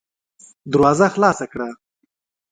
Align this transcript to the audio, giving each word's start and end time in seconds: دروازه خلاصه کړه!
دروازه 0.71 1.07
خلاصه 1.13 1.45
کړه! 1.51 1.69